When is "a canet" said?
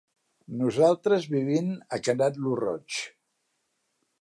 1.97-2.41